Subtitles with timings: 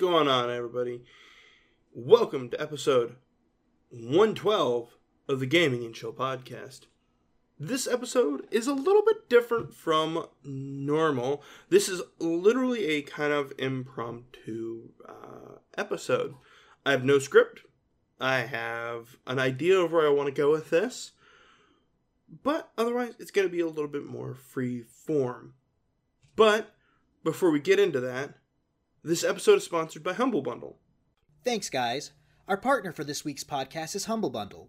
[0.00, 1.02] Going on, everybody?
[1.92, 3.16] Welcome to episode
[3.90, 4.96] 112
[5.28, 6.86] of the Gaming and Chill podcast.
[7.58, 11.42] This episode is a little bit different from normal.
[11.68, 16.32] This is literally a kind of impromptu uh, episode.
[16.86, 17.66] I have no script.
[18.18, 21.12] I have an idea of where I want to go with this,
[22.42, 25.52] but otherwise, it's going to be a little bit more free form.
[26.36, 26.74] But
[27.22, 28.39] before we get into that,
[29.02, 30.76] this episode is sponsored by Humble Bundle.
[31.42, 32.12] Thanks, guys.
[32.46, 34.68] Our partner for this week's podcast is Humble Bundle.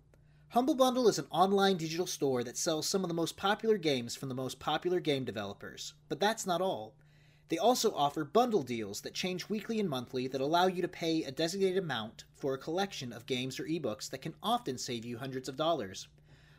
[0.50, 4.16] Humble Bundle is an online digital store that sells some of the most popular games
[4.16, 5.96] from the most popular game developers.
[6.08, 6.94] But that's not all.
[7.50, 11.24] They also offer bundle deals that change weekly and monthly that allow you to pay
[11.24, 15.18] a designated amount for a collection of games or ebooks that can often save you
[15.18, 16.08] hundreds of dollars.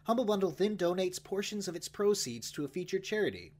[0.04, 3.52] Humble Bundle then donates portions of its proceeds to a featured charity.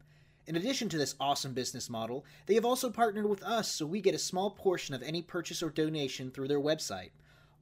[0.47, 4.01] In addition to this awesome business model, they have also partnered with us so we
[4.01, 7.11] get a small portion of any purchase or donation through their website.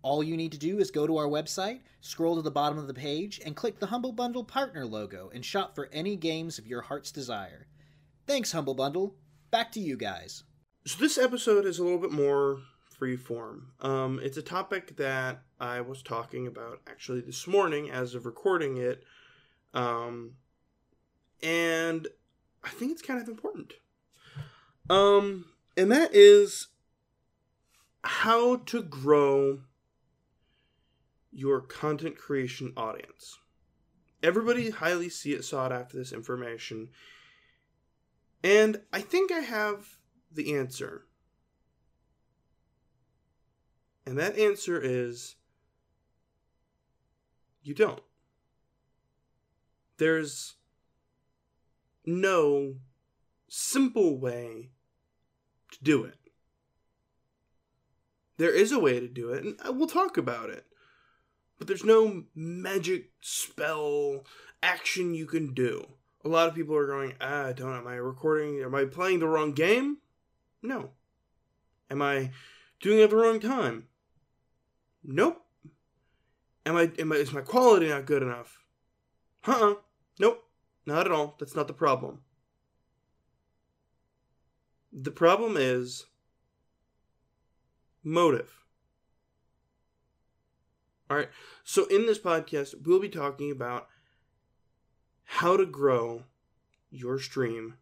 [0.03, 2.87] All you need to do is go to our website, scroll to the bottom of
[2.87, 6.67] the page, and click the Humble Bundle partner logo and shop for any games of
[6.67, 7.67] your heart's desire.
[8.27, 9.15] Thanks, Humble Bundle.
[9.51, 10.45] Back to you guys.
[10.87, 13.73] So this episode is a little bit more free form.
[13.81, 18.79] Um, it's a topic that I was talking about actually this morning as of recording
[18.79, 19.05] it.
[19.75, 20.33] Um,
[21.43, 22.09] and
[22.63, 23.73] I think it's kind of important.
[24.89, 26.69] Um, and that is
[28.03, 29.61] how to grow
[31.33, 33.39] your content creation audience.
[34.23, 36.89] Everybody highly see it sought after this information.
[38.43, 39.99] And I think I have
[40.33, 41.07] the answer.
[44.07, 45.37] And that answer is
[47.63, 48.03] you don't.
[49.99, 50.55] There's
[52.11, 52.77] no
[53.49, 54.71] simple way
[55.73, 56.17] to do it.
[58.37, 60.65] There is a way to do it, and we'll talk about it.
[61.59, 64.25] But there's no magic spell
[64.63, 65.87] action you can do.
[66.25, 67.77] A lot of people are going, ah, I don't.
[67.77, 68.63] Am I recording?
[68.63, 69.99] Am I playing the wrong game?
[70.63, 70.93] No.
[71.91, 72.31] Am I
[72.81, 73.89] doing it at the wrong time?
[75.05, 75.45] Nope.
[76.65, 76.91] Am I?
[76.99, 77.17] Am I?
[77.17, 78.59] Is my quality not good enough?
[79.47, 79.75] Uh-uh.
[80.19, 80.45] Nope.
[80.87, 81.37] Not at all.
[81.39, 82.21] That's not the problem.
[84.93, 86.07] The problem is
[88.03, 88.65] motive.
[91.09, 91.29] All right.
[91.65, 93.89] So in this podcast, we'll be talking about
[95.25, 96.25] how to grow
[96.91, 97.75] your stream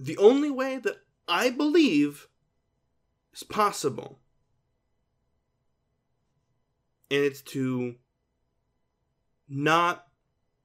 [0.00, 0.96] the only way that
[1.28, 2.26] I believe
[3.34, 4.18] is possible.
[7.10, 7.96] And it's to
[9.46, 10.06] not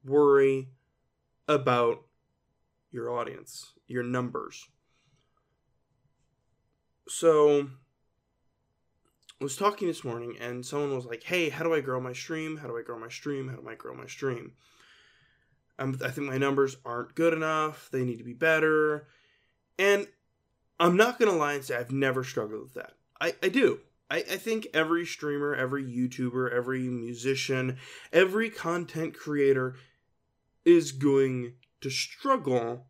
[0.05, 0.69] worry
[1.47, 2.03] about
[2.91, 4.65] your audience, your numbers.
[7.07, 7.67] So,
[9.39, 12.13] I was talking this morning and someone was like, "Hey, how do I grow my
[12.13, 12.57] stream?
[12.57, 13.49] How do I grow my stream?
[13.49, 14.53] How do I grow my stream?"
[15.77, 17.89] Um, I think my numbers aren't good enough.
[17.91, 19.07] They need to be better.
[19.77, 20.07] And
[20.79, 22.93] I'm not gonna lie and say I've never struggled with that.
[23.19, 23.79] I, I do.
[24.09, 27.77] I, I think every streamer, every YouTuber, every musician,
[28.13, 29.75] every content creator
[30.65, 32.87] is going to struggle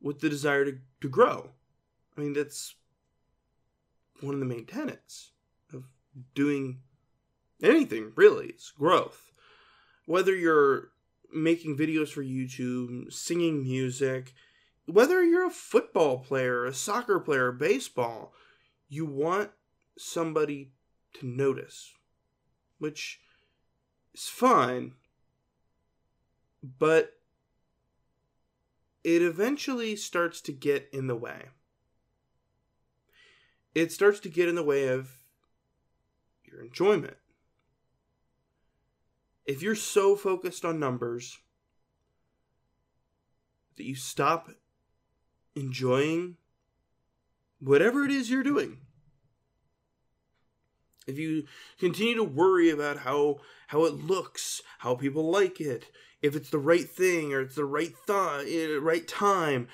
[0.00, 1.50] with the desire to, to grow.
[2.16, 2.74] I mean, that's
[4.20, 5.30] one of the main tenets
[5.72, 5.84] of
[6.34, 6.80] doing
[7.62, 8.46] anything, really.
[8.48, 9.32] It's growth.
[10.06, 10.90] Whether you're
[11.32, 14.32] making videos for YouTube, singing music,
[14.86, 18.32] whether you're a football player, a soccer player, baseball,
[18.88, 19.50] you want
[19.98, 20.72] somebody
[21.14, 21.92] to notice,
[22.78, 23.20] which
[24.14, 24.92] is fine,
[26.64, 27.18] but
[29.02, 31.48] it eventually starts to get in the way.
[33.74, 35.10] It starts to get in the way of
[36.44, 37.16] your enjoyment.
[39.44, 41.38] If you're so focused on numbers
[43.76, 44.48] that you stop
[45.54, 46.36] enjoying
[47.60, 48.78] whatever it is you're doing,
[51.06, 51.44] if you
[51.78, 55.90] continue to worry about how how it looks, how people like it,
[56.24, 59.68] if it's the right thing or it's the right thought, eh, right time,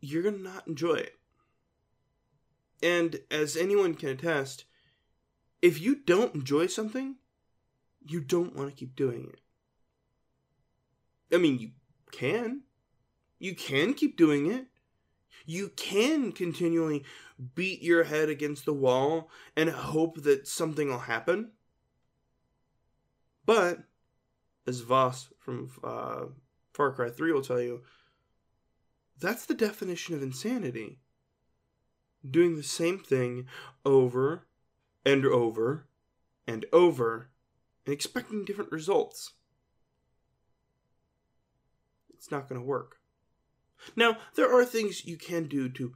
[0.00, 1.14] you're gonna not enjoy it.
[2.82, 4.64] And as anyone can attest,
[5.62, 7.14] if you don't enjoy something,
[8.04, 9.40] you don't want to keep doing it.
[11.32, 11.70] I mean, you
[12.10, 12.62] can.
[13.38, 14.66] You can keep doing it.
[15.46, 17.04] You can continually
[17.54, 21.52] beat your head against the wall and hope that something will happen.
[23.46, 23.84] But,
[24.66, 26.24] as Vaas from uh,
[26.72, 27.82] Far Cry 3 will tell you,
[29.20, 30.98] that's the definition of insanity.
[32.28, 33.46] doing the same thing
[33.84, 34.46] over
[35.04, 35.86] and over
[36.46, 37.28] and over
[37.84, 39.32] and expecting different results.
[42.14, 42.96] It's not going to work.
[43.94, 45.94] Now, there are things you can do to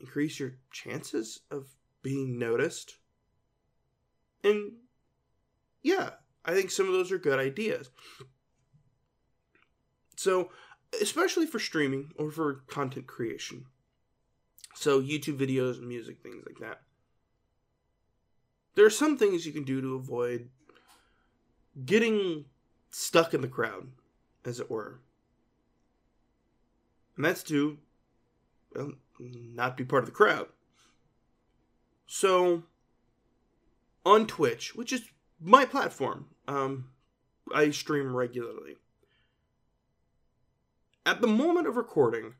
[0.00, 1.68] increase your chances of
[2.02, 2.96] being noticed.
[4.42, 4.72] And
[5.82, 6.10] yeah,
[6.44, 7.90] I think some of those are good ideas.
[10.16, 10.50] So,
[11.00, 13.66] especially for streaming or for content creation.
[14.74, 16.80] So, YouTube videos music, things like that.
[18.74, 20.48] There are some things you can do to avoid
[21.84, 22.46] getting
[22.90, 23.88] stuck in the crowd,
[24.44, 25.00] as it were.
[27.16, 27.78] And that's to
[28.74, 30.48] well, not be part of the crowd.
[32.06, 32.64] So,
[34.04, 35.02] on Twitch, which is
[35.40, 36.90] my platform, um,
[37.54, 38.76] I stream regularly.
[41.04, 42.34] At the moment of recording,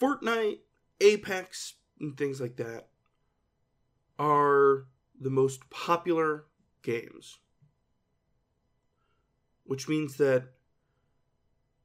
[0.00, 0.58] Fortnite,
[1.00, 2.88] Apex, and things like that
[4.18, 4.86] are
[5.18, 6.44] the most popular
[6.82, 7.38] games.
[9.64, 10.50] Which means that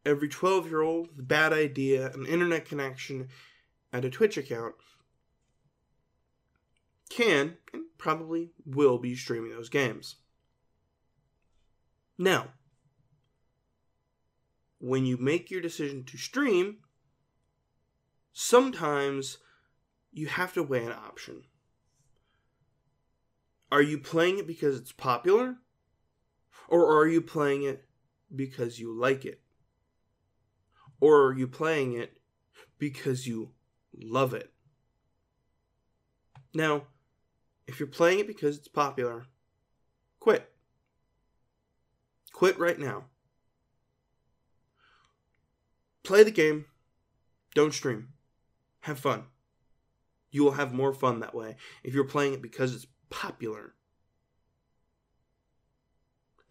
[0.06, 3.30] every 12 year old with a bad idea, an internet connection,
[3.94, 4.76] and a Twitch account
[7.10, 10.16] can and probably will be streaming those games.
[12.18, 12.48] Now,
[14.80, 16.78] when you make your decision to stream,
[18.34, 19.38] sometimes
[20.12, 21.44] you have to weigh an option.
[23.72, 25.58] Are you playing it because it's popular?
[26.68, 27.86] Or are you playing it
[28.36, 29.42] because you like it?
[31.00, 32.18] Or are you playing it
[32.80, 33.52] because you
[33.96, 34.52] love it?
[36.54, 36.88] Now,
[37.72, 39.28] if you're playing it because it's popular,
[40.20, 40.52] quit.
[42.34, 43.06] Quit right now.
[46.04, 46.66] Play the game.
[47.56, 48.10] Don't stream.
[48.82, 49.24] Have fun.
[50.32, 53.74] You will have more fun that way if you're playing it because it's popular.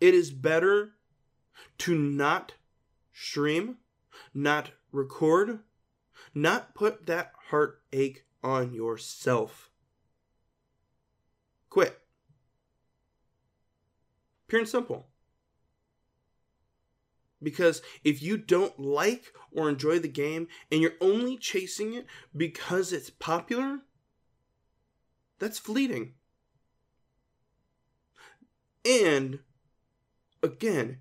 [0.01, 0.93] It is better
[1.79, 2.55] to not
[3.13, 3.77] stream,
[4.33, 5.61] not record,
[6.35, 9.71] not put that heartache on yourself.
[11.71, 11.97] Quit.
[14.51, 15.07] Pure and simple.
[17.41, 22.05] Because if you don't like or enjoy the game and you're only chasing it
[22.37, 23.79] because it's popular,
[25.39, 26.15] that's fleeting.
[28.85, 29.39] And
[30.43, 30.99] again,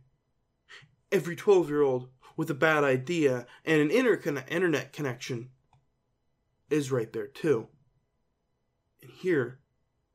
[1.11, 5.49] every 12 year old with a bad idea and an internet connection
[6.69, 7.67] is right there too.
[9.01, 9.59] And here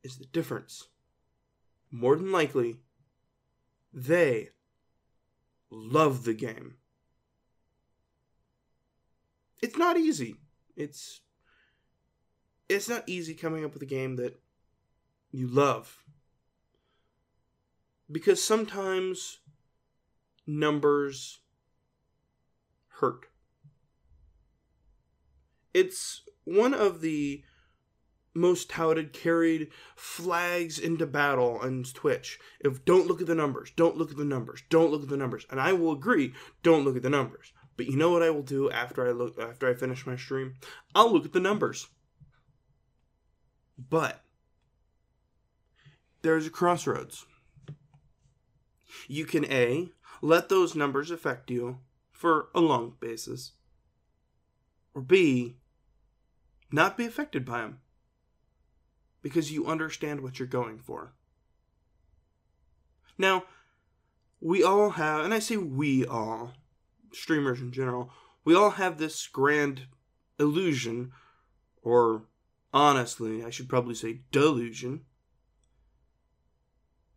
[0.03, 0.87] is the difference.
[1.91, 2.77] More than likely,
[3.95, 4.49] they
[5.71, 6.75] love the game.
[9.61, 10.35] It's not easy.
[10.75, 11.21] It's
[12.67, 14.39] it's not easy coming up with a game that
[15.31, 16.03] you love.
[18.11, 19.39] Because sometimes
[20.45, 21.39] numbers
[22.99, 23.27] hurt.
[25.73, 27.43] It's one of the
[28.35, 32.37] most touted carried flags into battle on Twitch.
[32.59, 35.17] If don't look at the numbers, don't look at the numbers, don't look at the
[35.17, 35.45] numbers.
[35.49, 37.53] And I will agree, don't look at the numbers.
[37.77, 40.55] But you know what I will do after I look after I finish my stream?
[40.93, 41.87] I'll look at the numbers.
[43.77, 44.21] But
[46.21, 47.25] there's a crossroads.
[49.07, 49.89] You can A
[50.21, 51.79] let those numbers affect you
[52.11, 53.51] for a long basis.
[54.93, 55.57] Or B
[56.71, 57.79] not be affected by them
[59.25, 61.11] because you understand what you're going for.
[63.17, 63.45] Now,
[64.39, 66.51] we all have, and I say we all,
[67.11, 68.11] streamers in general,
[68.43, 69.87] we all have this grand
[70.37, 71.11] illusion,
[71.81, 72.27] or
[72.71, 75.05] honestly, I should probably say delusion,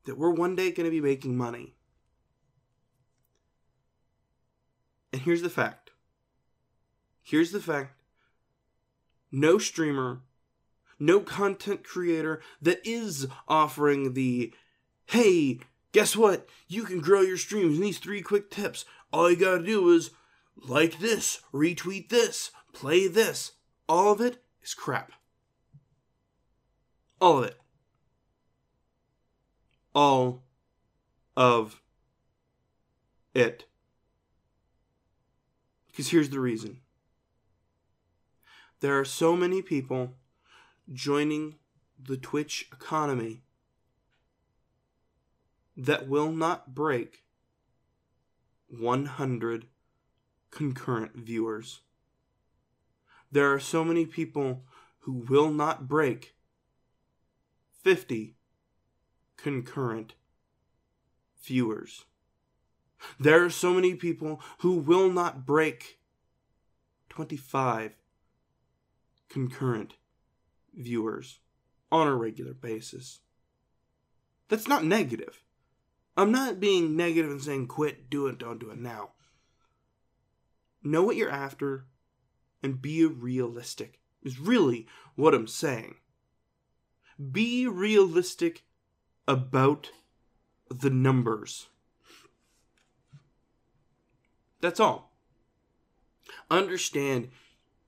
[0.06, 1.74] that we're one day going to be making money.
[5.12, 5.90] And here's the fact.
[7.22, 8.00] Here's the fact.
[9.30, 10.22] No streamer
[10.98, 14.52] no content creator that is offering the
[15.06, 15.58] hey,
[15.92, 16.48] guess what?
[16.66, 18.84] You can grow your streams in these three quick tips.
[19.12, 20.10] All you gotta do is
[20.56, 23.52] like this, retweet this, play this.
[23.88, 25.12] All of it is crap.
[27.20, 27.56] All of it.
[29.94, 30.42] All
[31.36, 31.80] of
[33.34, 33.64] it.
[35.88, 36.80] Because here's the reason
[38.80, 40.14] there are so many people
[40.92, 41.56] joining
[42.02, 43.42] the Twitch economy
[45.76, 47.24] that will not break
[48.68, 49.66] 100
[50.50, 51.80] concurrent viewers.
[53.30, 54.64] there are so many people
[55.00, 56.34] who will not break
[57.82, 58.36] 50
[59.36, 60.14] concurrent
[61.42, 62.04] viewers.
[63.20, 65.98] There are so many people who will not break
[67.10, 67.96] 25
[69.28, 69.94] concurrent
[70.78, 71.40] viewers
[71.90, 73.20] on a regular basis.
[74.48, 75.42] That's not negative.
[76.16, 79.10] I'm not being negative and saying quit, do it, don't do it now.
[80.82, 81.86] Know what you're after
[82.62, 85.96] and be realistic, is really what I'm saying.
[87.30, 88.64] Be realistic
[89.26, 89.90] about
[90.70, 91.68] the numbers.
[94.60, 95.12] That's all.
[96.50, 97.28] Understand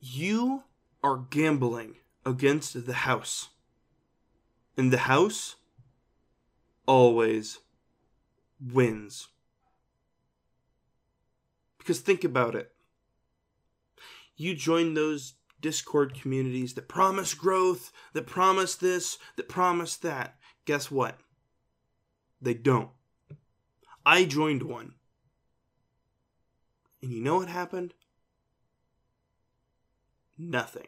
[0.00, 0.64] you
[1.02, 3.50] are gambling against the house.
[4.76, 5.56] And the house
[6.86, 7.58] always
[8.60, 9.28] wins.
[11.78, 12.72] Because think about it.
[14.36, 20.36] You join those Discord communities that promise growth, that promise this, that promise that.
[20.64, 21.18] Guess what?
[22.40, 22.90] They don't.
[24.06, 24.94] I joined one.
[27.02, 27.94] And you know what happened?
[30.38, 30.86] Nothing.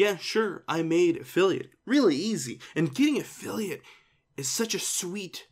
[0.00, 1.72] Yeah, sure, I made affiliate.
[1.84, 2.58] Really easy.
[2.74, 3.82] And getting affiliate
[4.34, 5.46] is such a sweet,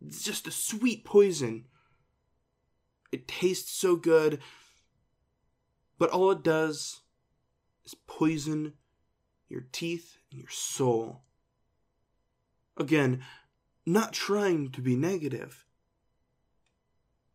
[0.00, 1.66] it's just a sweet poison.
[3.12, 4.40] It tastes so good,
[5.98, 7.02] but all it does
[7.84, 8.72] is poison
[9.50, 11.20] your teeth and your soul.
[12.78, 13.22] Again,
[13.84, 15.66] not trying to be negative,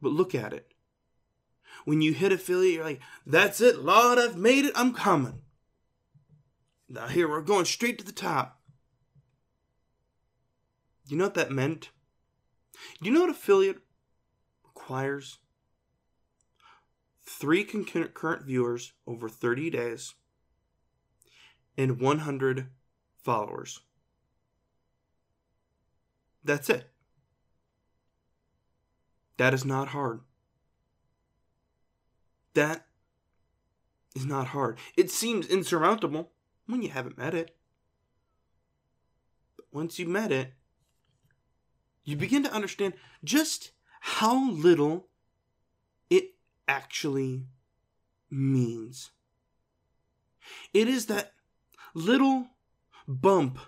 [0.02, 0.74] but look at it.
[1.84, 5.44] When you hit affiliate, you're like, that's it, Lord, I've made it, I'm coming.
[6.88, 8.62] Now, here, we're going straight to the top.
[11.08, 11.90] You know what that meant?
[13.02, 13.80] You know what affiliate
[14.64, 15.40] requires?
[17.24, 20.14] Three concurrent viewers over 30 days
[21.78, 22.68] and 100
[23.24, 23.82] followers.
[26.44, 26.92] That's it.
[29.38, 30.22] That is not hard.
[32.54, 32.86] That
[34.16, 34.78] is not hard.
[34.96, 36.32] It seems insurmountable
[36.68, 37.56] when you haven't met it.
[39.58, 40.54] But once you've met it,
[42.04, 42.94] you begin to understand
[43.24, 45.08] just how little
[46.10, 46.36] it
[46.68, 47.48] actually
[48.30, 49.12] means.
[50.74, 51.34] It is that
[51.94, 52.48] little
[53.08, 53.60] bump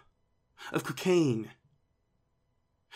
[0.71, 1.51] of cocaine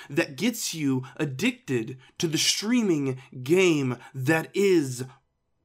[0.09, 5.05] that gets you addicted to the streaming game that is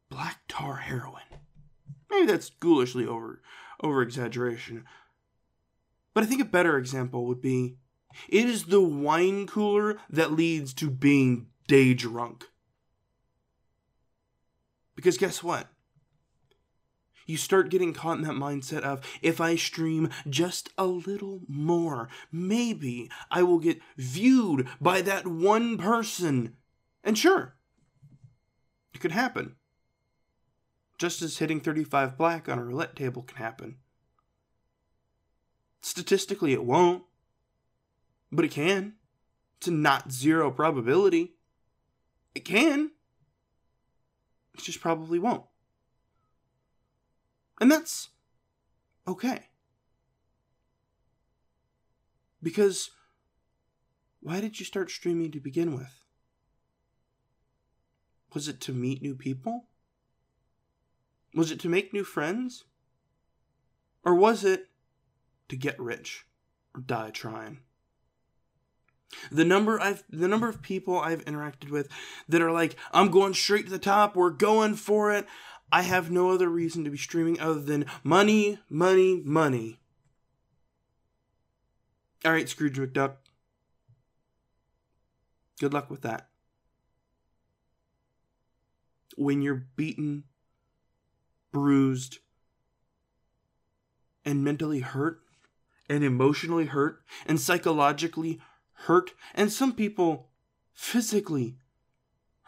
[0.09, 1.23] black tar heroin.
[2.11, 3.43] Maybe that's ghoulishly over
[3.83, 4.85] over exaggeration.
[6.14, 7.76] But I think a better example would be
[8.28, 12.45] it is the wine cooler that leads to being day drunk.
[14.95, 15.68] Because guess what?
[17.26, 22.09] You start getting caught in that mindset of if I stream just a little more,
[22.30, 26.54] maybe I will get viewed by that one person.
[27.02, 27.56] And sure,
[28.95, 29.56] it could happen.
[30.99, 33.76] Just as hitting 35 black on a roulette table can happen.
[35.83, 37.05] Statistically, it won't,
[38.33, 38.95] but it can.
[39.59, 41.35] It's a not zero probability.
[42.35, 42.91] It can.
[44.55, 45.45] It just probably won't.
[47.61, 48.09] And that's
[49.07, 49.49] okay.
[52.43, 52.91] Because
[54.21, 56.05] why did you start streaming to begin with?
[58.35, 59.67] Was it to meet new people?
[61.37, 62.64] Was it to make new friends?
[64.02, 64.71] Or was it
[65.49, 66.26] to get rich
[66.75, 67.59] or die trying?
[69.31, 71.88] The number I've the number of people I've interacted with
[72.28, 75.26] that are like, I'm going straight to the top, we're going for it.
[75.71, 79.78] I have no other reason to be streaming other than money, money, money.
[82.25, 83.16] Alright, Scrooge McDuck.
[85.61, 86.28] Good luck with that.
[89.16, 90.25] When you're beaten,
[91.56, 92.18] bruised,
[94.26, 95.20] and mentally hurt,
[95.88, 98.38] and emotionally hurt, and psychologically
[98.72, 100.28] hurt, and some people
[100.75, 101.56] physically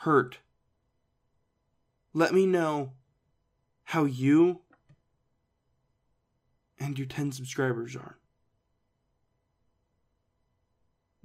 [0.05, 0.41] hurt.
[2.13, 2.93] Let me know
[3.85, 4.61] how you
[6.79, 8.19] and your 10 subscribers are.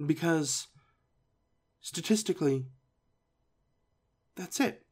[0.03, 0.67] Because
[1.81, 2.63] statistically,
[4.35, 4.82] that's it.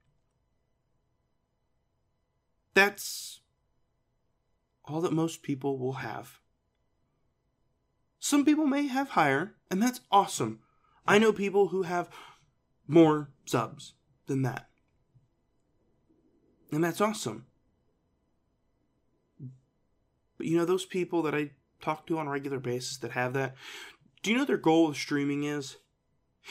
[2.74, 3.42] That's
[4.86, 6.40] all that most people will have.
[8.20, 10.60] Some people may have higher, and that's awesome.
[11.08, 12.10] I know people who have
[12.88, 13.94] more subs
[14.28, 14.70] than that.
[16.72, 17.46] And that's awesome.
[20.38, 21.52] But you know, those people that I
[21.82, 23.56] talk to on a regular basis that have that,
[24.24, 25.78] do you know their goal with streaming is?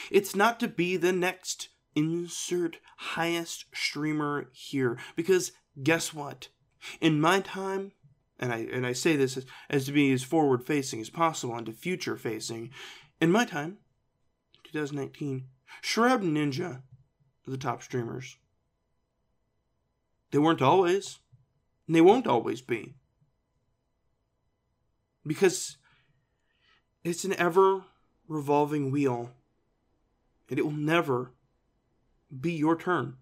[0.09, 4.97] It's not to be the next insert highest streamer here.
[5.15, 5.51] Because
[5.81, 6.49] guess what?
[6.99, 7.91] In my time,
[8.39, 11.55] and I and I say this as, as to be as forward facing as possible
[11.55, 12.71] and to future facing,
[13.19, 13.77] in my time,
[14.63, 15.45] 2019,
[15.81, 16.81] Shroud and Ninja
[17.47, 18.37] are the top streamers.
[20.31, 21.19] They weren't always,
[21.87, 22.95] and they won't always be.
[25.25, 25.77] Because
[27.03, 27.83] it's an ever
[28.27, 29.31] revolving wheel,
[30.49, 31.31] and it will never
[32.39, 33.17] be your turn.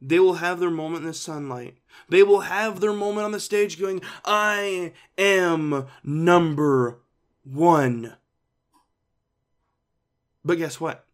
[0.00, 1.76] They will have their moment in the sunlight.
[2.08, 7.00] They will have their moment on the stage going, I am number
[7.44, 8.16] one.
[10.44, 11.04] But guess what?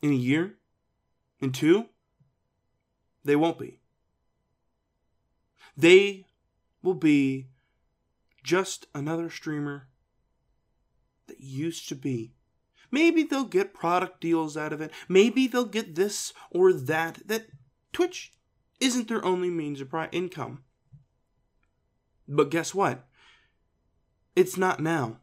[0.00, 0.54] In a year,
[1.40, 1.86] in two,
[3.24, 3.80] they won't be.
[5.76, 6.26] They
[6.82, 7.48] will be
[8.44, 9.88] just another streamer
[11.26, 12.35] that used to be
[12.90, 14.90] Maybe they'll get product deals out of it.
[15.08, 17.26] Maybe they'll get this or that.
[17.26, 17.46] That
[17.92, 18.32] Twitch
[18.80, 20.62] isn't their only means of income.
[22.28, 23.06] But guess what?
[24.34, 25.18] It's not now.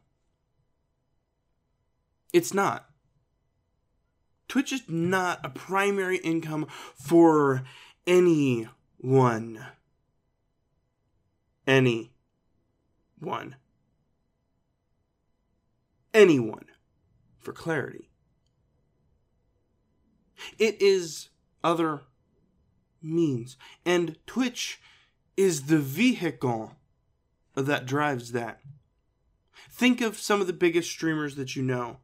[2.32, 2.88] It's not.
[4.48, 7.62] Twitch is not a primary income for
[8.06, 9.64] anyone.
[11.66, 12.10] Anyone.
[16.12, 16.66] Anyone
[17.44, 18.10] for clarity.
[20.58, 21.28] It is
[21.62, 22.02] other
[23.02, 24.80] means, and Twitch
[25.36, 26.76] is the vehicle
[27.54, 28.60] that drives that.
[29.70, 31.98] Think of some of the biggest streamers that you know.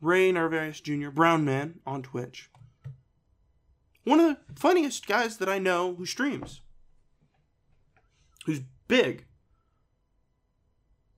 [0.00, 2.50] Ray Narvaez Jr., Brown Man on Twitch.
[4.04, 6.60] One of the funniest guys that I know who streams.
[8.44, 9.24] Who's big.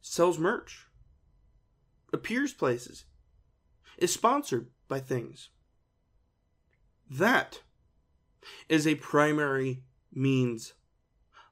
[0.00, 0.87] Sells merch
[2.12, 3.04] appears places,
[3.98, 5.50] is sponsored by things.
[7.10, 7.62] That
[8.68, 10.74] is a primary means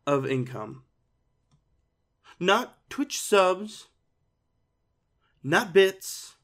[0.07, 0.83] of income.
[2.39, 3.87] Not Twitch subs,
[5.43, 6.35] not bits,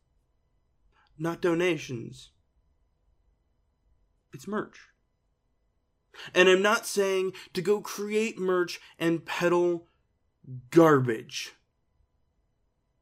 [1.18, 2.30] not donations.
[4.32, 4.88] It's merch.
[6.34, 9.86] And I'm not saying to go create merch and peddle
[10.70, 11.54] garbage.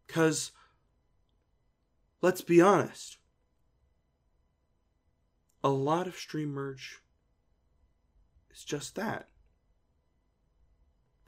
[0.06, 0.52] Because
[2.22, 3.18] let's be honest.
[5.62, 7.00] A lot of stream merch
[8.52, 9.28] is just that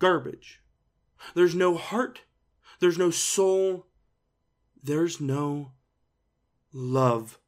[0.03, 0.61] garbage.
[1.35, 2.23] There's no heart,
[2.81, 3.87] there's no soul,
[4.83, 5.71] there's no
[6.73, 7.39] love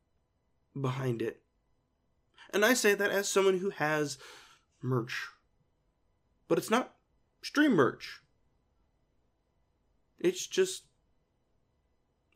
[0.80, 1.42] behind it.
[2.52, 4.18] And I say that as someone who has
[4.80, 5.26] merch.
[6.46, 6.94] But it's not
[7.42, 8.20] stream merch.
[10.20, 10.84] It's just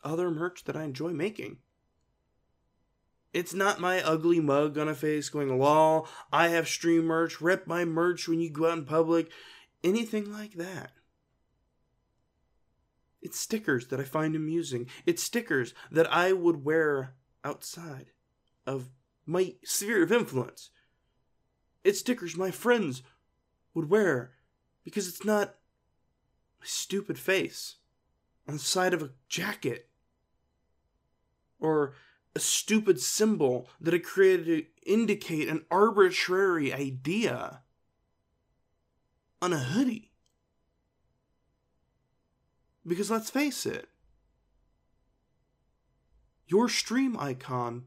[0.05, 1.59] other merch that I enjoy making.
[3.33, 7.67] It's not my ugly mug on a face going, lol, I have stream merch, rep
[7.67, 9.31] my merch when you go out in public,
[9.85, 10.93] anything like that.
[13.21, 14.87] It's stickers that I find amusing.
[15.05, 18.13] It's stickers that I would wear outside
[18.67, 18.89] of
[19.27, 20.71] my sphere of influence.
[21.85, 23.03] It's stickers my friends
[23.75, 24.33] would wear
[24.85, 25.57] because it's not
[26.63, 27.77] a stupid face
[28.49, 29.89] on the side of a jacket
[31.61, 31.93] or
[32.35, 37.61] a stupid symbol that it created to indicate an arbitrary idea
[39.43, 40.13] on a hoodie.
[42.87, 43.89] Because let's face it,
[46.47, 47.85] your stream icon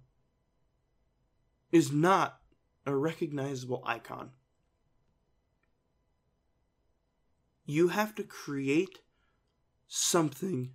[1.71, 2.39] is not
[2.85, 4.29] a recognizable icon.
[7.65, 8.99] You have to create
[9.93, 10.71] something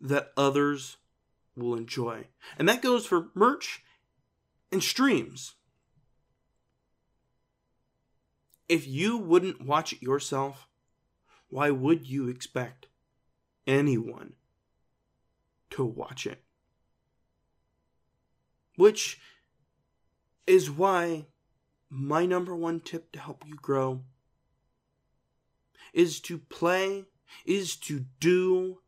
[0.00, 0.96] that others
[1.54, 2.24] will enjoy.
[2.58, 3.82] And that goes for merch
[4.72, 5.56] and streams.
[8.66, 10.68] If you wouldn't watch it yourself,
[11.50, 12.86] why would you expect
[13.66, 14.32] anyone
[15.70, 16.42] to watch it?
[18.76, 19.20] Which
[20.46, 21.26] is why
[21.90, 24.00] my number one tip to help you grow
[25.92, 27.04] is to play,
[27.44, 28.78] is to do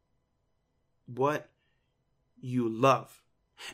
[1.06, 1.50] what
[2.40, 3.22] you love.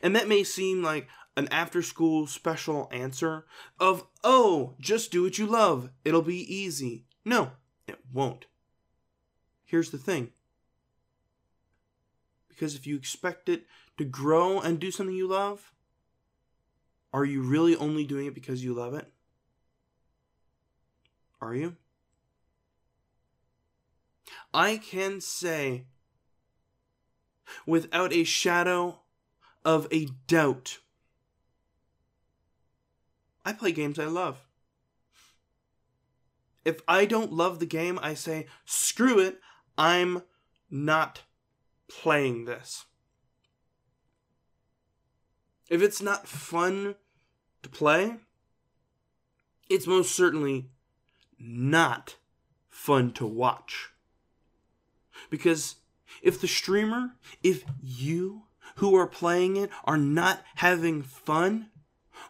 [0.03, 3.44] And that may seem like an after school special answer
[3.79, 5.90] of, oh, just do what you love.
[6.05, 7.05] It'll be easy.
[7.24, 7.53] No,
[7.87, 8.46] it won't.
[9.64, 10.31] Here's the thing.
[12.48, 13.64] Because if you expect it
[13.98, 15.72] to grow and do something you love,
[17.12, 19.11] are you really only doing it because you love it?
[21.40, 21.77] Are you?
[24.55, 25.87] I can say
[27.67, 29.01] without a shadow
[29.64, 30.79] of a doubt
[33.45, 34.47] I play games I love.
[36.64, 39.40] If I don't love the game, I say, screw it,
[39.77, 40.23] I'm
[40.71, 41.23] not
[41.88, 42.87] playing this.
[45.69, 46.95] If it's not fun
[47.62, 48.17] to play,
[49.69, 50.71] it's most certainly
[51.38, 52.17] not
[52.71, 53.90] fun to watch.
[55.35, 55.75] Because
[56.23, 58.42] if the streamer, if you
[58.77, 61.70] who are playing it are not having fun,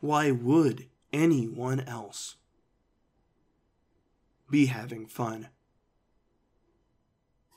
[0.01, 2.37] why would anyone else
[4.51, 5.49] be having fun?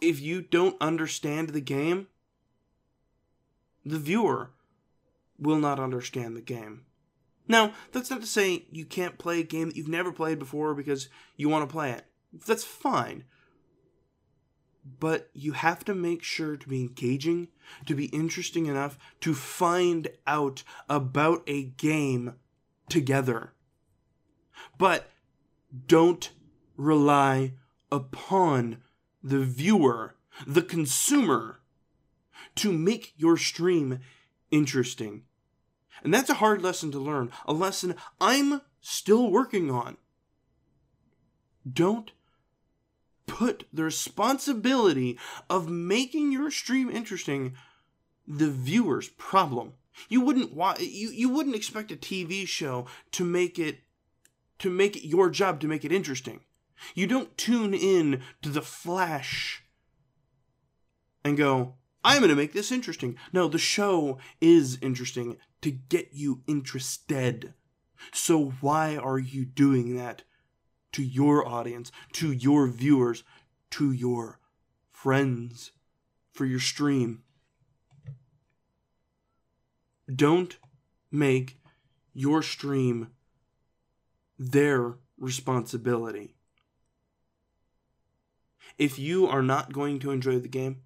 [0.02, 2.08] If you don't understand the game,
[3.86, 4.52] the viewer
[5.40, 6.82] will not understand the game.
[7.48, 10.76] Now, that's not to say you can't play a game that you've never played before
[10.76, 11.08] because
[11.38, 12.04] you want to play it.
[12.46, 13.24] That's fine.
[15.00, 17.50] But you have to make sure to be engaging,
[17.86, 22.36] to be interesting enough to find out about a game
[22.90, 23.54] together.
[24.78, 25.10] But
[25.88, 26.32] don't
[26.78, 27.54] rely
[27.92, 28.84] upon
[29.22, 31.60] the viewer, the consumer,
[32.56, 34.00] to make your stream
[34.52, 35.24] interesting.
[36.04, 39.98] And that's a hard lesson to learn, a lesson I'm still working on.
[41.72, 42.12] Don't
[43.28, 47.56] put the responsibility of making your stream interesting
[48.28, 49.74] the viewer's problem.
[50.10, 53.80] You wouldn't wa- you you wouldn't expect a TV show to make it
[54.60, 56.42] to make it your job to make it interesting.
[56.94, 59.64] You don't tune in to the flash
[61.24, 63.18] and go, I'm going to make this interesting.
[63.34, 67.54] No, the show is interesting to get you interested.
[68.14, 70.24] So why are you doing that
[70.94, 73.24] to your audience, to your viewers,
[73.72, 74.40] to your
[74.92, 75.72] friends
[76.32, 77.24] for your stream?
[80.14, 80.58] Don't
[81.12, 81.60] make
[82.14, 83.10] your stream
[84.40, 86.36] their responsibility.
[88.78, 90.82] If you are not going to enjoy the game,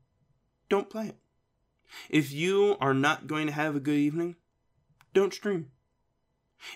[0.70, 1.18] don't play it.
[2.10, 4.38] If you are not going to have a good evening,
[5.14, 5.68] don't stream.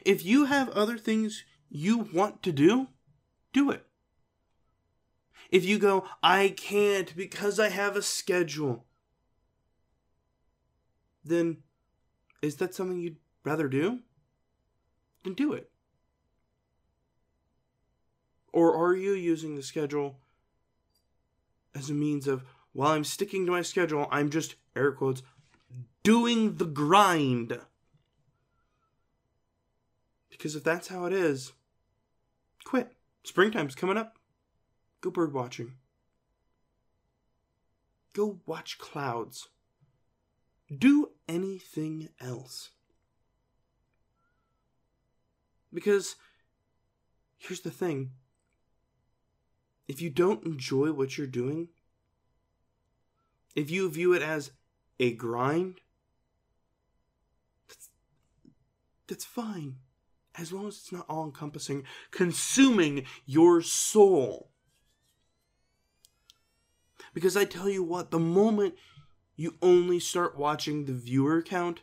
[0.03, 2.87] If you have other things you want to do,
[3.55, 3.85] do it.
[5.49, 8.85] If you go, I can't because I have a schedule,
[11.23, 11.57] then
[12.41, 13.15] is that something you'd
[13.45, 13.99] rather do?
[15.23, 15.69] Then do it.
[18.51, 20.19] Or are you using the schedule
[21.73, 25.23] as a means of, while I'm sticking to my schedule, I'm just, air quotes,
[26.03, 27.57] doing the grind?
[30.29, 31.53] Because if that's how it is,
[32.65, 32.91] quit.
[33.25, 34.19] Springtime's coming up.
[35.01, 35.73] Go bird watching.
[38.13, 39.49] Go watch clouds.
[40.75, 42.69] Do anything else.
[45.73, 46.15] Because
[47.37, 48.11] here's the thing
[49.87, 51.69] if you don't enjoy what you're doing,
[53.55, 54.51] if you view it as
[54.99, 55.81] a grind,
[57.67, 57.89] that's,
[59.07, 59.77] that's fine.
[60.37, 64.51] As long as it's not all encompassing, consuming your soul.
[67.13, 68.75] Because I tell you what, the moment
[69.35, 71.81] you only start watching the viewer count,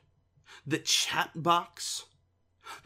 [0.66, 2.04] the chat box,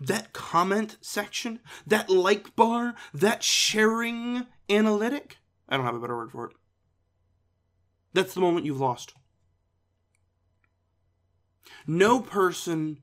[0.00, 5.38] that comment section, that like bar, that sharing analytic.
[5.68, 6.56] I don't have a better word for it.
[8.12, 9.14] That's the moment you've lost.
[11.86, 13.02] No person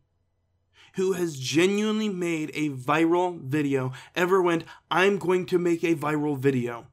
[0.94, 6.38] who has genuinely made a viral video ever went, I'm going to make a viral
[6.38, 6.88] video.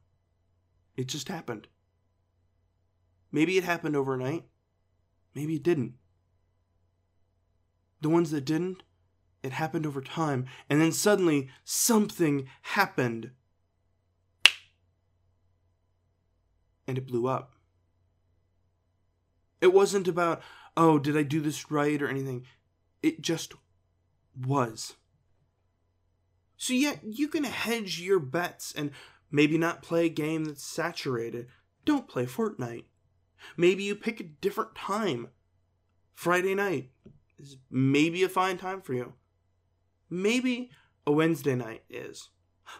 [0.95, 1.67] It just happened.
[3.31, 4.45] Maybe it happened overnight.
[5.33, 5.93] Maybe it didn't.
[8.01, 8.83] The ones that didn't,
[9.43, 10.45] it happened over time.
[10.69, 13.31] And then suddenly something happened.
[16.87, 17.53] And it blew up.
[19.61, 20.41] It wasn't about,
[20.75, 22.45] oh, did I do this right or anything.
[23.03, 23.53] It just
[24.39, 24.95] was.
[26.57, 28.91] So, yet you can hedge your bets and
[29.31, 31.47] maybe not play a game that's saturated.
[31.85, 32.85] Don't play Fortnite.
[33.57, 35.29] Maybe you pick a different time.
[36.13, 36.91] Friday night
[37.39, 39.13] is maybe a fine time for you.
[40.09, 40.69] Maybe
[41.07, 42.29] a Wednesday night is.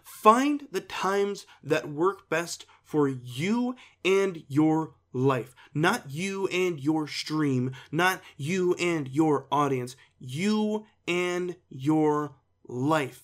[0.04, 5.56] Find the times that work best for you and your life.
[5.74, 9.96] Not you and your stream, not you and your audience.
[10.20, 12.36] You and your
[12.68, 13.24] life.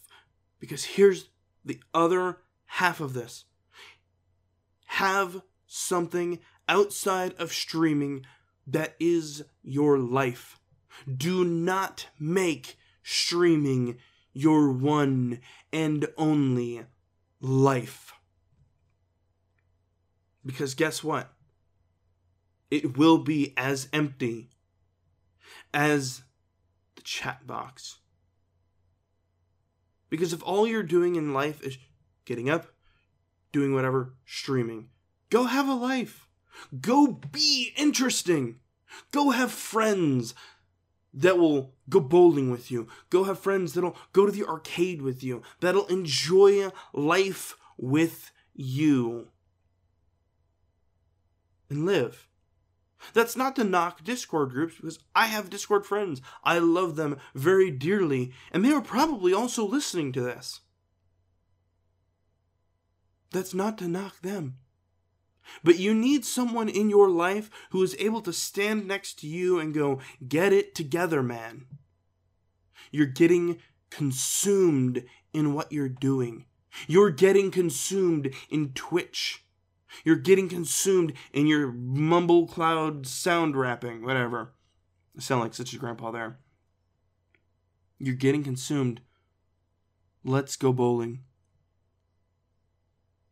[0.60, 1.30] Because here's
[1.64, 3.46] the other half of this
[4.86, 8.26] have something outside of streaming
[8.66, 10.60] that is your life.
[11.16, 13.98] Do not make streaming
[14.34, 15.40] your one
[15.72, 16.84] and only
[17.40, 18.14] life.
[20.46, 21.34] Because guess what?
[22.70, 24.50] It will be as empty
[25.74, 26.24] as
[27.08, 28.00] chat box.
[30.10, 31.78] Because if all you're doing in life is
[32.26, 32.68] getting up,
[33.52, 34.90] doing whatever, streaming,
[35.30, 36.28] go have a life.
[36.80, 38.60] Go be interesting.
[39.12, 40.34] Go have friends
[41.14, 42.88] that will go bowling with you.
[43.10, 45.42] Go have friends that'll go to the arcade with you.
[45.62, 49.30] That'll enjoy life with you.
[51.70, 52.28] And live.
[53.14, 56.22] That's not to knock Discord groups because I have Discord friends.
[56.44, 60.62] I love them very dearly, and they are probably also listening to this.
[63.32, 64.58] That's not to knock them.
[65.64, 69.60] But you need someone in your life who is able to stand next to you
[69.60, 71.66] and go, Get it together, man.
[72.92, 76.46] You're getting consumed in what you're doing.
[76.88, 79.46] You're getting consumed in Twitch.
[80.04, 84.54] You're getting consumed in your mumble cloud sound rapping, whatever.
[85.18, 86.40] I sound like such a grandpa there.
[88.00, 89.02] You're getting consumed.
[90.24, 91.22] Let's go bowling.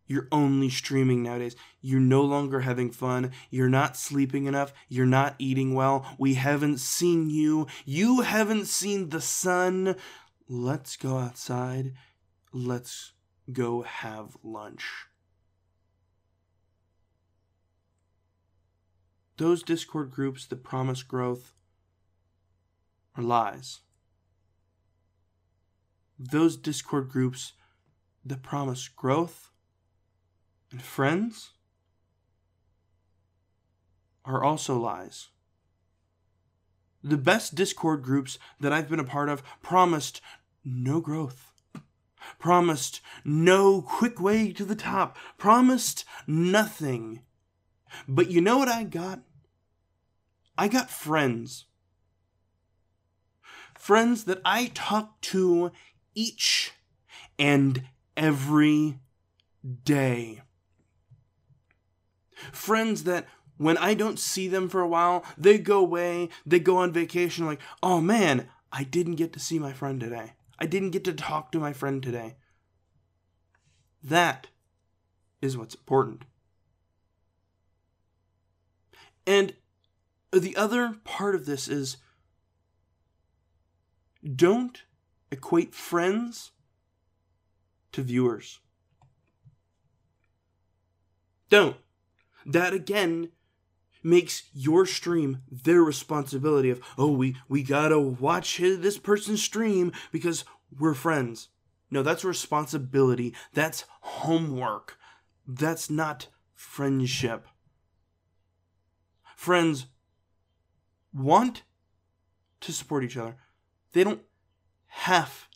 [0.07, 1.55] You're only streaming nowadays.
[1.81, 3.31] You're no longer having fun.
[3.49, 4.71] You're not sleeping enough.
[4.87, 6.15] You're not eating well.
[6.19, 7.67] We haven't seen you.
[7.85, 9.95] You haven't seen the sun.
[10.47, 11.93] Let's go outside.
[12.53, 13.13] Let's
[13.51, 15.07] go have lunch.
[19.37, 21.53] Those Discord groups that promise growth
[23.15, 23.79] are lies.
[26.17, 27.53] Those Discord groups
[28.25, 29.51] that promise growth
[30.71, 31.51] and friends
[34.23, 35.27] are also lies.
[37.03, 40.21] The best Discord groups that I've been a part of promised
[40.63, 41.51] no growth,
[42.39, 47.21] promised no quick way to the top, promised nothing.
[48.07, 49.21] But you know what I got?
[50.57, 51.65] I got friends.
[53.77, 55.71] Friends that I talk to
[56.13, 56.73] each
[57.37, 57.83] and
[58.15, 58.99] every
[59.83, 60.41] day.
[62.51, 63.27] Friends that
[63.57, 67.45] when I don't see them for a while, they go away, they go on vacation,
[67.45, 70.33] like, oh man, I didn't get to see my friend today.
[70.59, 72.35] I didn't get to talk to my friend today.
[74.03, 74.47] That
[75.41, 76.23] is what's important.
[79.27, 79.53] And
[80.31, 81.97] the other part of this is
[84.35, 84.83] don't
[85.31, 86.51] equate friends
[87.91, 88.59] to viewers.
[91.49, 91.77] Don't.
[92.45, 93.29] That again
[94.03, 99.91] makes your stream their responsibility of, oh, we, we gotta watch his, this person's stream
[100.11, 100.45] because
[100.77, 101.49] we're friends.
[101.89, 103.33] No, that's responsibility.
[103.53, 104.97] That's homework.
[105.47, 107.47] That's not friendship.
[109.35, 109.87] Friends
[111.13, 111.63] want
[112.61, 113.35] to support each other.
[113.93, 114.21] They don't
[114.87, 115.47] have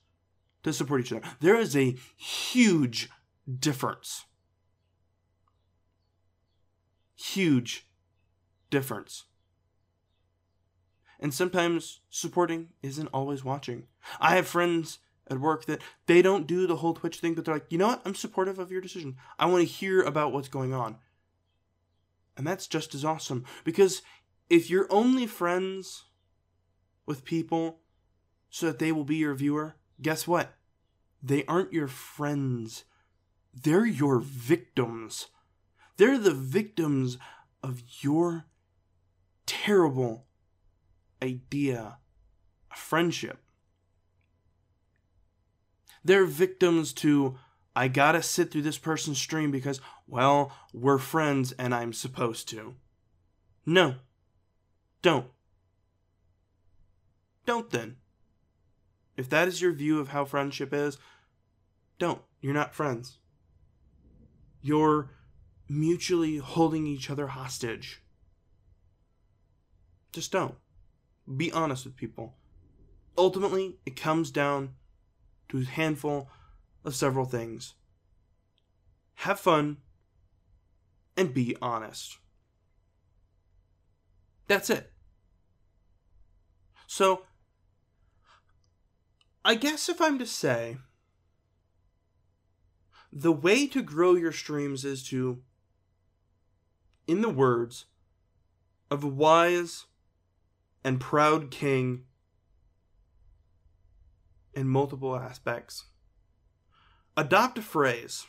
[0.64, 1.28] to support each other.
[1.40, 3.10] There is a huge
[3.60, 4.26] difference
[7.20, 7.88] huge
[8.70, 9.26] difference.
[11.20, 13.88] And sometimes supporting isn't always watching.
[14.22, 17.56] I have friends at work that they don't do the whole Twitch thing, but they're
[17.56, 18.02] like, you know what?
[18.06, 19.18] I'm supportive of your decision.
[19.38, 20.98] I want to hear about what's going on.
[22.40, 23.44] And that's just as awesome.
[23.66, 24.02] Because
[24.50, 26.06] if you're only friends
[27.06, 27.82] with people
[28.50, 30.54] so that they will be your viewer, guess what?
[31.22, 32.86] They aren't your friends,
[33.54, 35.28] they're your victims.
[35.98, 37.18] They're the victims
[37.62, 38.46] of your
[39.46, 40.26] terrible
[41.22, 41.98] idea
[42.72, 43.44] of friendship.
[46.06, 47.38] They're victims to,
[47.76, 52.76] I gotta sit through this person's stream because, well, we're friends and I'm supposed to.
[53.66, 53.96] No.
[55.02, 55.28] Don't.
[57.46, 57.98] Don't then.
[59.16, 60.98] If that is your view of how friendship is,
[62.00, 62.22] don't.
[62.42, 63.20] You're not friends.
[64.62, 65.12] You're
[65.68, 68.02] mutually holding each other hostage.
[70.12, 70.56] Just don't.
[71.38, 72.36] Be honest with people.
[73.18, 74.74] Ultimately, it comes down
[75.50, 76.30] to a handful
[76.84, 77.76] of several things.
[79.16, 79.78] Have fun
[81.20, 82.18] and be honest.
[84.48, 84.90] That's it.
[86.88, 87.24] So,
[89.44, 90.78] I guess if I'm to say,
[93.12, 95.42] the way to grow your streams is to,
[97.06, 97.84] in the words
[98.90, 99.88] of a wise
[100.86, 102.06] and proud king
[104.54, 105.84] in multiple aspects,
[107.18, 108.26] adopt a phrase.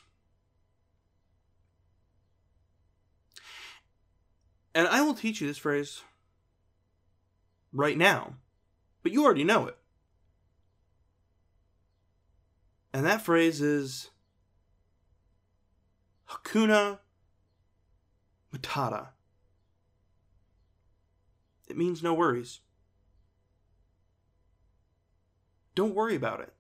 [4.75, 6.03] And I will teach you this phrase
[7.73, 8.35] right now,
[9.03, 9.77] but you already know it.
[12.93, 14.11] And that phrase is
[16.29, 16.99] Hakuna
[18.55, 19.09] Matata.
[21.69, 22.61] It means no worries.
[25.75, 26.53] Don't worry about it.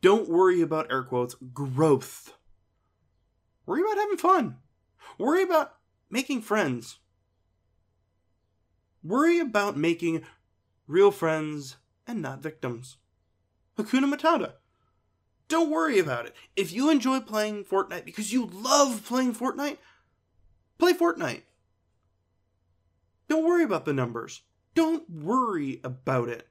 [0.00, 2.34] Don't worry about air quotes growth.
[3.64, 4.56] Worry about having fun.
[5.18, 5.75] Worry about
[6.10, 6.98] making friends.
[9.02, 10.22] Worry about making
[10.86, 12.96] real friends and not victims.
[13.78, 14.52] Hakuna Matata.
[15.48, 16.34] Don't worry about it.
[16.56, 19.78] If you enjoy playing Fortnite because you love playing Fortnite,
[20.78, 21.42] play Fortnite.
[23.28, 24.42] Don't worry about the numbers.
[24.74, 26.48] Don't worry about it.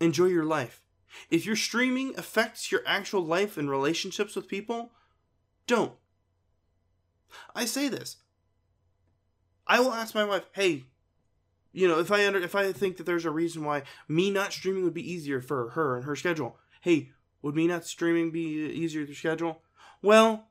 [0.00, 0.82] Enjoy your life.
[1.30, 4.92] If your streaming affects your actual life and relationships with people,
[5.66, 5.92] don't.
[7.54, 8.16] I say this.
[9.66, 10.84] I will ask my wife, "Hey,
[11.72, 14.52] you know, if I under, if I think that there's a reason why me not
[14.52, 18.40] streaming would be easier for her and her schedule, hey, would me not streaming be
[18.40, 19.62] easier to schedule?
[20.02, 20.48] Well,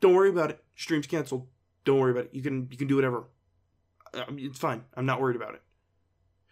[0.00, 0.64] don't worry about it.
[0.74, 1.48] Stream's canceled.
[1.84, 2.34] Don't worry about it.
[2.34, 3.24] You can you can do whatever.
[4.14, 4.84] It's fine.
[4.94, 5.62] I'm not worried about it.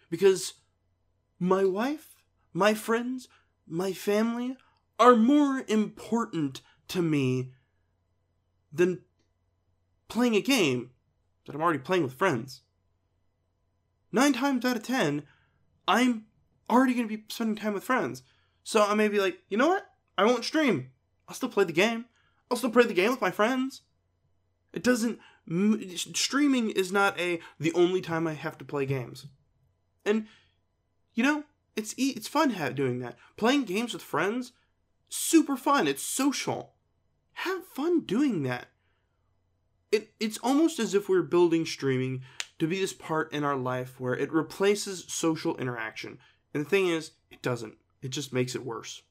[0.09, 0.53] Because
[1.39, 2.15] my wife,
[2.53, 3.27] my friends,
[3.67, 4.57] my family
[4.97, 7.51] are more important to me
[8.71, 9.01] than
[10.09, 10.91] playing a game
[11.45, 12.61] that I'm already playing with friends.
[14.11, 15.23] Nine times out of ten,
[15.87, 16.25] I'm
[16.69, 18.23] already going to be spending time with friends.
[18.63, 19.85] So I may be like, you know what?
[20.17, 20.91] I won't stream.
[21.27, 22.05] I'll still play the game.
[22.49, 23.81] I'll still play the game with my friends.
[24.73, 25.19] It doesn't.
[25.95, 29.25] Streaming is not a the only time I have to play games,
[30.05, 30.27] and
[31.15, 31.43] you know
[31.75, 33.17] it's it's fun doing that.
[33.35, 34.51] Playing games with friends,
[35.07, 35.87] super fun.
[35.87, 36.73] It's social.
[37.33, 38.67] Have fun doing that.
[39.91, 42.21] It it's almost as if we're building streaming
[42.59, 46.19] to be this part in our life where it replaces social interaction.
[46.53, 47.75] And the thing is, it doesn't.
[48.01, 49.01] It just makes it worse.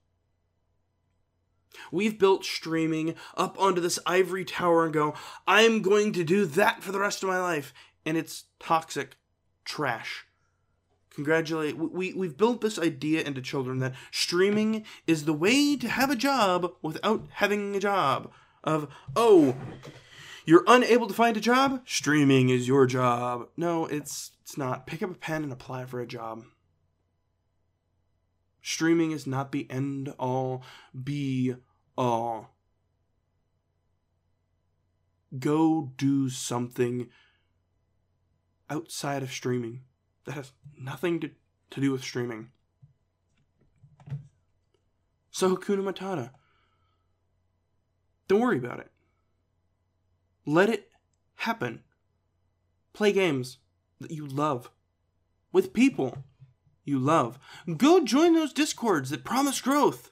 [1.92, 5.14] We've built streaming up onto this ivory tower and go,
[5.46, 7.72] I'm going to do that for the rest of my life.
[8.04, 9.16] And it's toxic
[9.64, 10.26] trash.
[11.10, 11.76] Congratulate.
[11.76, 16.16] We, we've built this idea into children that streaming is the way to have a
[16.16, 18.30] job without having a job.
[18.64, 19.56] Of, oh,
[20.48, 21.82] you're unable to find a job?
[21.84, 23.50] Streaming is your job.
[23.54, 24.87] No, it's it's not.
[24.87, 26.42] Pick up a pen and apply for a job.
[28.62, 30.64] Streaming is not the end all
[31.04, 31.54] be
[31.98, 32.56] all.
[35.38, 37.11] Go do something
[38.70, 39.82] outside of streaming
[40.24, 41.30] that has nothing to,
[41.72, 42.52] to do with streaming.
[45.30, 46.30] So Hakuna Matata.
[48.28, 48.90] Don't worry about it.
[50.48, 50.88] Let it
[51.34, 51.82] happen.
[52.94, 53.58] Play games
[54.00, 54.70] that you love
[55.52, 56.24] with people
[56.87, 57.38] you love.
[57.76, 60.11] Go join those discords that promise growth.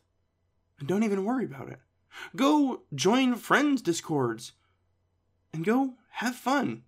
[0.78, 1.78] And don't even worry about it.
[2.36, 4.52] Go join friends' discords.
[5.54, 6.82] And go have fun.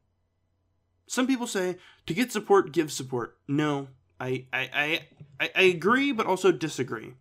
[1.07, 3.39] Some people say to get support, give support.
[3.49, 3.89] No,
[4.21, 5.01] I, I,
[5.41, 7.15] I, I agree, but also disagree.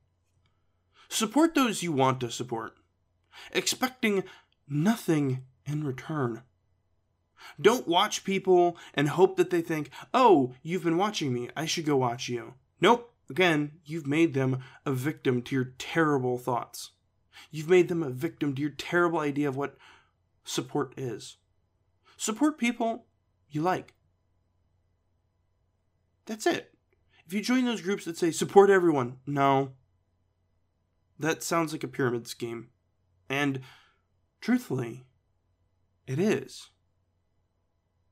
[1.07, 2.75] Support those you want to support,
[3.53, 4.25] expecting
[4.67, 6.41] nothing in return.
[7.61, 11.85] Don't watch people and hope that they think, oh, you've been watching me, I should
[11.85, 12.55] go watch you.
[12.81, 13.13] Nope.
[13.29, 16.91] Again, you've made them a victim to your terrible thoughts.
[17.51, 19.77] You've made them a victim to your terrible idea of what
[20.45, 21.37] support is.
[22.15, 23.05] Support people
[23.49, 23.93] you like.
[26.25, 26.73] That's it.
[27.25, 29.73] If you join those groups that say support everyone, no.
[31.19, 32.69] That sounds like a pyramid scheme.
[33.29, 33.59] And
[34.39, 35.03] truthfully,
[36.07, 36.69] it is.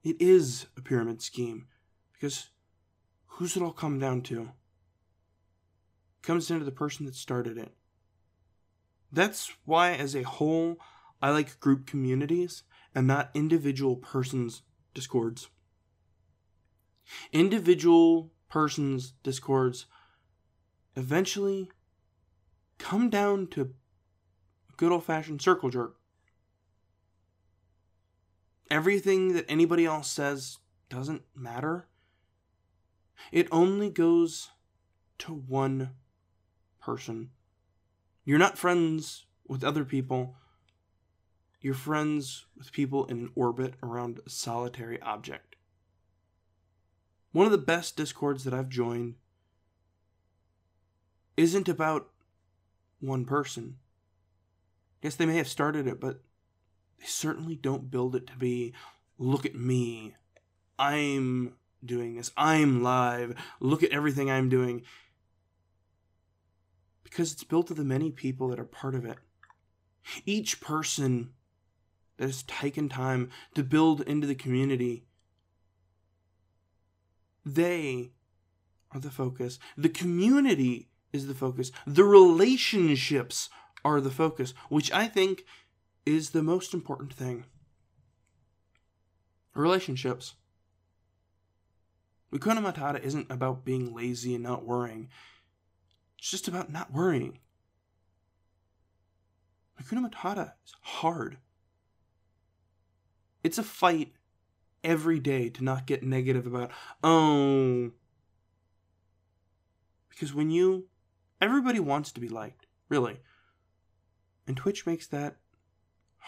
[0.04, 1.68] It is a pyramid scheme
[2.14, 2.50] because
[3.26, 4.42] who's it all come down to?
[4.42, 4.50] It
[6.22, 7.74] comes down to the person that started it.
[9.12, 10.78] That's why, as a whole,
[11.22, 14.62] I like group communities and not individual persons'
[14.94, 15.48] discords.
[17.32, 19.86] Individual persons' discords
[20.96, 21.72] eventually
[22.78, 23.68] come down to a
[24.78, 25.96] good old fashioned circle jerk.
[28.70, 30.58] Everything that anybody else says
[30.90, 31.88] doesn't matter.
[33.32, 34.50] It only goes
[35.20, 35.92] to one
[36.82, 37.30] person.
[38.24, 40.36] You're not friends with other people.
[41.62, 45.56] You're friends with people in an orbit around a solitary object.
[47.32, 49.16] One of the best discords that I've joined
[51.38, 52.10] isn't about
[53.00, 53.78] one person.
[55.02, 56.22] Yes, they may have started it, but
[57.00, 58.74] they certainly don't build it to be
[59.18, 60.16] look at me.
[60.78, 62.32] I'm doing this.
[62.36, 63.36] I'm live.
[63.60, 64.84] Look at everything I'm doing.
[67.04, 69.18] Because it's built of the many people that are part of it.
[70.26, 71.32] Each person
[72.18, 75.06] that has taken time to build into the community,
[77.46, 78.12] they
[78.92, 79.60] are the focus.
[79.78, 81.72] The community is the focus.
[81.86, 83.50] The relationships
[83.84, 85.46] are the focus, which I think
[86.06, 87.46] is the most important thing.
[89.54, 90.34] Relationships.
[92.34, 95.10] Hakuna Matata isn't about being lazy and not worrying.
[96.18, 97.40] It's just about not worrying.
[99.82, 101.38] Hakuna Matata is hard.
[103.44, 104.14] It's a fight
[104.84, 106.72] every day to not get negative about,
[107.04, 107.92] oh.
[110.10, 110.88] Because when you.
[111.42, 113.20] Everybody wants to be liked, really.
[114.48, 115.36] And Twitch makes that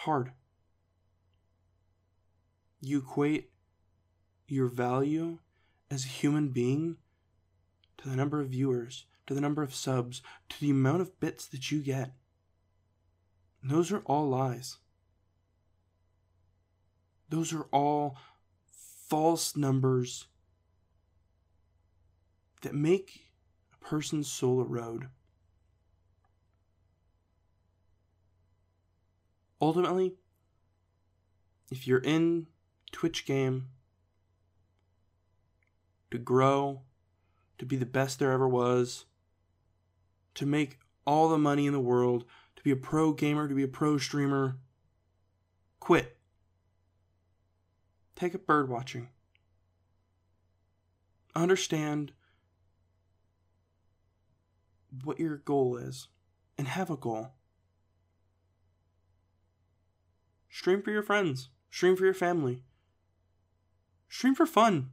[0.01, 0.31] hard.
[2.79, 3.49] You equate
[4.47, 5.39] your value
[5.89, 6.97] as a human being
[7.97, 11.47] to the number of viewers, to the number of subs, to the amount of bits
[11.47, 12.11] that you get.
[13.63, 14.77] And those are all lies.
[17.29, 18.17] Those are all
[19.09, 20.27] false numbers
[22.61, 23.21] that make
[23.73, 25.07] a person's soul erode.
[29.61, 30.15] Ultimately,
[31.71, 32.47] if you're in
[32.91, 33.69] Twitch game
[36.11, 36.81] to grow,
[37.57, 39.05] to be the best there ever was,
[40.35, 43.63] to make all the money in the world, to be a pro gamer, to be
[43.63, 44.57] a pro streamer,
[45.79, 46.17] quit.
[48.15, 49.09] Take up bird watching.
[51.35, 52.13] Understand
[55.03, 56.07] what your goal is
[56.57, 57.33] and have a goal.
[60.57, 62.63] Stream for your friends, stream for your family,
[64.09, 64.89] stream for fun.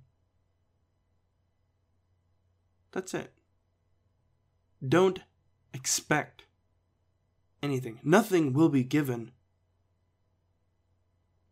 [2.92, 3.32] That's it.
[4.86, 5.20] Don't
[5.72, 6.42] expect
[7.62, 7.98] anything.
[8.04, 9.32] Nothing will be given.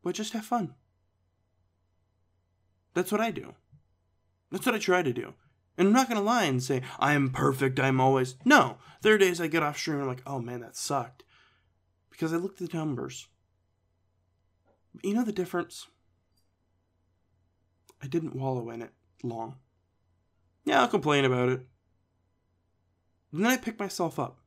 [0.04, 0.74] But just have fun.
[2.92, 3.54] That's what I do.
[4.50, 5.32] That's what I try to do.
[5.78, 8.34] And I'm not going to lie and say, I am perfect, I'm always.
[8.44, 8.76] No.
[9.00, 11.24] There are days I get off stream and I'm like, oh man, that sucked.
[12.10, 13.28] Because I looked at the numbers.
[15.00, 15.86] You know the difference?
[18.02, 18.90] I didn't wallow in it
[19.22, 19.56] long.
[20.64, 21.66] Yeah, I'll complain about it.
[23.32, 24.38] And then I pick myself up.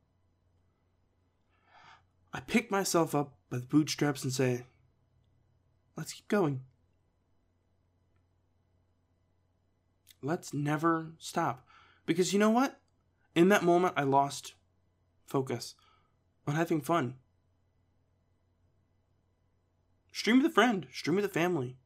[2.32, 4.66] I pick myself up by the bootstraps and say,
[5.96, 6.60] let's keep going.
[10.22, 11.66] Let's never stop.
[12.04, 12.80] Because you know what?
[13.34, 14.54] In that moment, I lost
[15.26, 15.74] focus
[16.46, 17.14] on having fun.
[20.16, 21.76] Stream with a friend, stream with a family.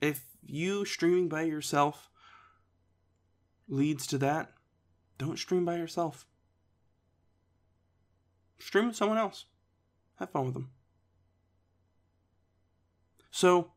[0.00, 2.08] If you streaming by yourself
[3.68, 4.52] leads to that,
[5.18, 6.24] don't stream by yourself.
[8.58, 9.44] Stream with someone else.
[10.18, 10.70] Have fun with them.
[13.30, 13.72] So,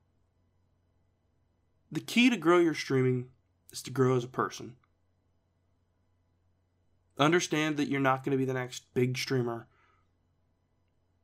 [1.92, 3.32] the key to grow your streaming
[3.70, 4.78] is to grow as a person.
[7.20, 9.68] Understand that you're not going to be the next big streamer,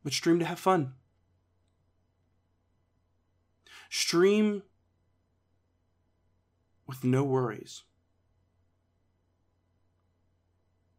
[0.08, 0.94] but stream to have fun.
[3.90, 4.64] Stream
[6.88, 7.84] with no worries.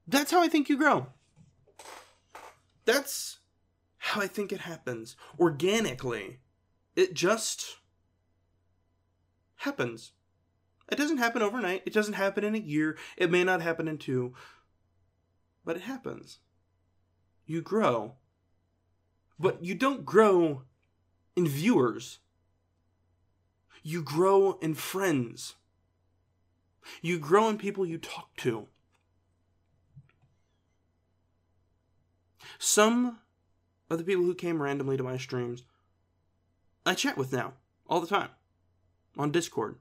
[0.07, 1.07] That's how I think you grow.
[2.85, 3.39] That's
[3.97, 6.41] how I think it happens organically.
[6.95, 7.79] It just
[9.55, 10.13] happens.
[10.93, 11.85] It doesn't happen overnight.
[11.87, 12.99] It doesn't happen in a year.
[13.17, 14.35] It may not happen in two.
[15.65, 16.41] But it happens.
[17.47, 18.18] You grow.
[19.39, 20.63] But you don't grow
[21.37, 22.19] in viewers.
[23.83, 25.55] You grow in friends.
[27.03, 28.67] You grow in people you talk to.
[32.59, 33.19] Some
[33.89, 35.63] of the people who came randomly to my streams,
[36.85, 37.55] I chat with now,
[37.87, 38.31] all the time
[39.17, 39.77] on Discord.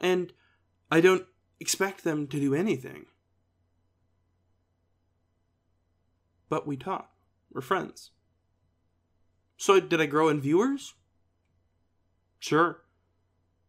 [0.00, 0.32] And
[0.90, 1.26] I don't
[1.60, 3.06] expect them to do anything.
[6.52, 7.10] But we talk.
[7.50, 8.10] We're friends.
[9.56, 10.92] So, did I grow in viewers?
[12.40, 12.82] Sure.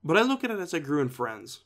[0.03, 1.61] But I look at it as I grew in friends.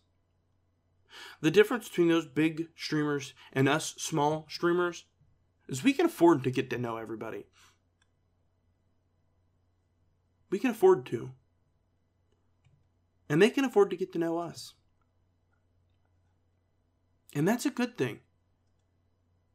[1.41, 5.05] The difference between those big streamers and us small streamers
[5.68, 7.47] is we can afford to get to know everybody.
[10.51, 11.32] We can afford to.
[13.28, 14.76] And they can afford to get to know us.
[17.34, 18.20] And that's a good thing.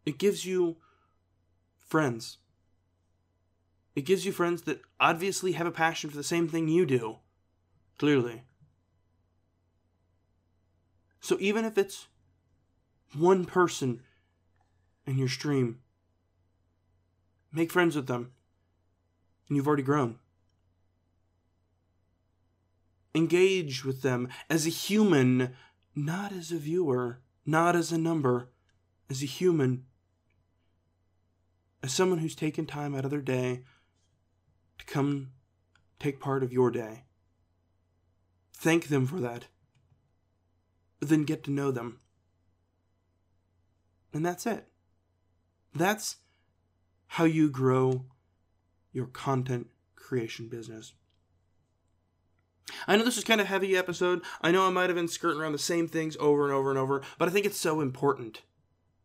[0.04, 0.78] It gives you
[1.92, 2.38] friends.
[3.94, 7.18] It gives you friends that obviously have a passion for the same thing you do.
[7.98, 8.44] Clearly.
[11.20, 12.06] So even if it's
[13.14, 14.00] one person
[15.06, 15.80] in your stream,
[17.52, 18.32] make friends with them.
[19.46, 20.18] And you've already grown.
[23.14, 25.52] Engage with them as a human,
[25.94, 28.48] not as a viewer, not as a number,
[29.10, 29.84] as a human.
[31.82, 33.64] As someone who's taken time out of their day
[34.78, 35.32] to come
[35.98, 37.04] take part of your day.
[38.54, 39.46] Thank them for that.
[41.00, 42.00] Then get to know them.
[44.12, 44.68] And that's it.
[45.74, 46.16] That's
[47.06, 48.04] how you grow
[48.92, 50.92] your content creation business.
[52.86, 54.22] I know this is kind of heavy episode.
[54.40, 56.78] I know I might have been skirting around the same things over and over and
[56.78, 58.42] over, but I think it's so important.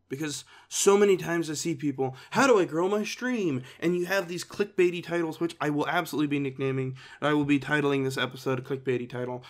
[0.10, 3.64] Because so many times I see people, how do I grow my stream?
[3.80, 6.95] And you have these clickbaity titles, which I will absolutely be nicknaming.
[7.22, 9.43] I will be titling this episode a clickbaity title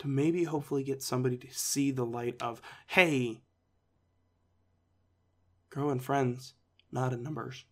[0.00, 3.42] to maybe hopefully get somebody to see the light of, hey,
[5.68, 6.54] grow in friends,
[6.90, 7.64] not in numbers.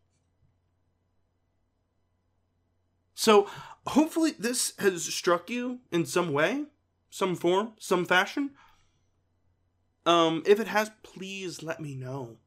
[3.14, 3.48] So
[3.86, 6.66] hopefully this has struck you in some way,
[7.10, 8.50] some form, some fashion.
[10.08, 12.38] Um, if it has, please let me know.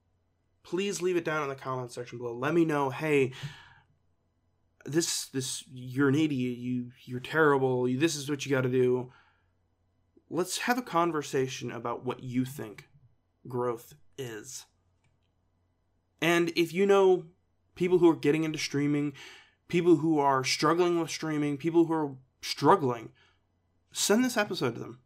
[0.63, 2.33] Please leave it down in the comment section below.
[2.33, 3.33] Let me know, hey,
[4.83, 9.11] this this you're an idiot, you you're terrible, this is what you gotta do.
[10.27, 12.87] Let's have a conversation about what you think
[13.47, 14.65] growth is.
[16.19, 17.25] And if you know
[17.75, 19.13] people who are getting into streaming,
[19.67, 23.11] people who are struggling with streaming, people who are struggling,
[23.91, 24.99] send this episode to them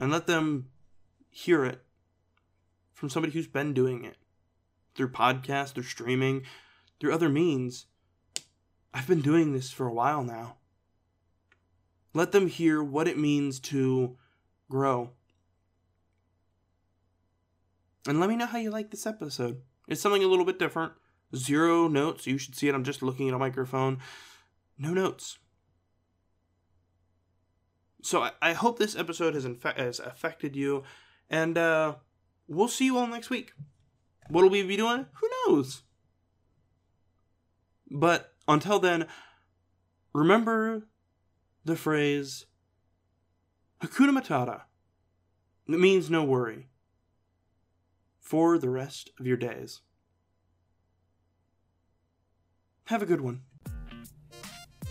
[0.00, 0.70] and let them
[1.38, 1.80] hear it
[2.92, 4.16] from somebody who's been doing it
[4.96, 6.42] through podcast, through streaming,
[6.98, 7.86] through other means.
[8.92, 10.56] I've been doing this for a while now.
[12.12, 14.16] Let them hear what it means to
[14.68, 15.10] grow.
[18.08, 19.60] And let me know how you like this episode.
[19.86, 20.92] It's something a little bit different.
[21.36, 22.26] Zero notes.
[22.26, 22.74] You should see it.
[22.74, 23.98] I'm just looking at a microphone.
[24.76, 25.38] No notes.
[28.02, 30.82] So I, I hope this episode has, infe- has affected you.
[31.30, 31.96] And uh,
[32.46, 33.52] we'll see you all next week.
[34.28, 35.06] What'll we be doing?
[35.14, 35.82] Who knows?
[37.90, 39.06] But until then,
[40.12, 40.88] remember
[41.64, 42.46] the phrase
[43.82, 44.62] Hakuna Matata.
[45.68, 46.68] It means no worry
[48.20, 49.80] for the rest of your days.
[52.86, 53.42] Have a good one.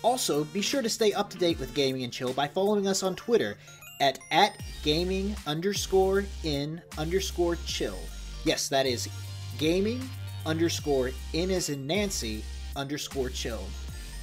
[0.01, 3.03] Also, be sure to stay up to date with Gaming and Chill by following us
[3.03, 3.59] on Twitter
[4.01, 7.99] at, at gaming underscore in underscore chill.
[8.47, 9.11] Yes, that is
[9.59, 10.01] gaming
[10.47, 12.43] underscore in as in Nancy
[12.75, 13.67] underscore chill.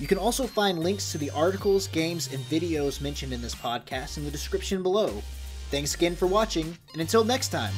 [0.02, 4.18] You can also find links to the articles, games, and videos mentioned in this podcast
[4.18, 5.22] in the description below.
[5.70, 7.74] Thanks again for watching, and until next time.